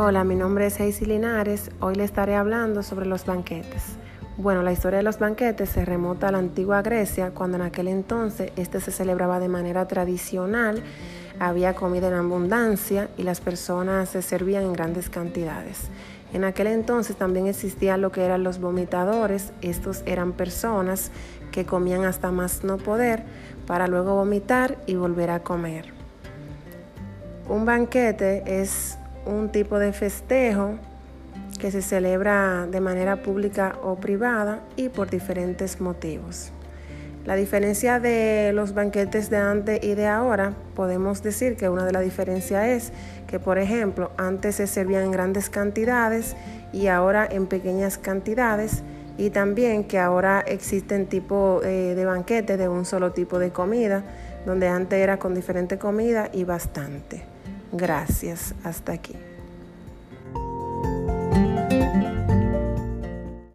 Hola, 0.00 0.22
mi 0.22 0.36
nombre 0.36 0.64
es 0.66 0.78
Heisy 0.78 1.06
Linares. 1.06 1.72
Hoy 1.80 1.96
le 1.96 2.04
estaré 2.04 2.36
hablando 2.36 2.84
sobre 2.84 3.04
los 3.04 3.26
banquetes. 3.26 3.96
Bueno, 4.36 4.62
la 4.62 4.70
historia 4.70 4.98
de 4.98 5.02
los 5.02 5.18
banquetes 5.18 5.70
se 5.70 5.84
remota 5.84 6.28
a 6.28 6.30
la 6.30 6.38
antigua 6.38 6.82
Grecia, 6.82 7.32
cuando 7.32 7.56
en 7.56 7.64
aquel 7.64 7.88
entonces 7.88 8.52
este 8.54 8.80
se 8.80 8.92
celebraba 8.92 9.40
de 9.40 9.48
manera 9.48 9.88
tradicional, 9.88 10.84
había 11.40 11.74
comida 11.74 12.06
en 12.06 12.14
abundancia 12.14 13.08
y 13.16 13.24
las 13.24 13.40
personas 13.40 14.10
se 14.10 14.22
servían 14.22 14.62
en 14.62 14.72
grandes 14.72 15.10
cantidades. 15.10 15.88
En 16.32 16.44
aquel 16.44 16.68
entonces 16.68 17.16
también 17.16 17.48
existían 17.48 18.00
lo 18.00 18.12
que 18.12 18.24
eran 18.24 18.44
los 18.44 18.60
vomitadores. 18.60 19.50
Estos 19.62 20.04
eran 20.06 20.30
personas 20.30 21.10
que 21.50 21.66
comían 21.66 22.04
hasta 22.04 22.30
más 22.30 22.62
no 22.62 22.76
poder 22.76 23.24
para 23.66 23.88
luego 23.88 24.14
vomitar 24.14 24.78
y 24.86 24.94
volver 24.94 25.30
a 25.30 25.42
comer. 25.42 25.86
Un 27.48 27.64
banquete 27.64 28.44
es 28.46 28.96
un 29.28 29.50
tipo 29.50 29.78
de 29.78 29.92
festejo 29.92 30.74
que 31.60 31.70
se 31.70 31.82
celebra 31.82 32.66
de 32.66 32.80
manera 32.80 33.22
pública 33.22 33.76
o 33.82 33.96
privada 33.96 34.60
y 34.76 34.88
por 34.88 35.10
diferentes 35.10 35.80
motivos. 35.80 36.52
La 37.24 37.36
diferencia 37.36 38.00
de 38.00 38.52
los 38.54 38.72
banquetes 38.72 39.28
de 39.28 39.36
antes 39.36 39.84
y 39.84 39.94
de 39.94 40.06
ahora, 40.06 40.54
podemos 40.74 41.22
decir 41.22 41.56
que 41.56 41.68
una 41.68 41.84
de 41.84 41.92
las 41.92 42.02
diferencias 42.02 42.66
es 42.66 42.92
que, 43.26 43.38
por 43.38 43.58
ejemplo, 43.58 44.10
antes 44.16 44.54
se 44.56 44.66
servían 44.66 45.04
en 45.04 45.10
grandes 45.10 45.50
cantidades 45.50 46.36
y 46.72 46.86
ahora 46.86 47.28
en 47.30 47.46
pequeñas 47.46 47.98
cantidades 47.98 48.82
y 49.18 49.30
también 49.30 49.84
que 49.84 49.98
ahora 49.98 50.40
existen 50.40 51.06
tipos 51.06 51.62
eh, 51.66 51.94
de 51.94 52.04
banquetes 52.04 52.56
de 52.56 52.68
un 52.68 52.84
solo 52.86 53.12
tipo 53.12 53.38
de 53.38 53.50
comida, 53.50 54.04
donde 54.46 54.68
antes 54.68 54.98
era 54.98 55.18
con 55.18 55.34
diferente 55.34 55.76
comida 55.76 56.30
y 56.32 56.44
bastante. 56.44 57.37
Gracias. 57.72 58.54
Hasta 58.64 58.92
aquí. 58.92 59.14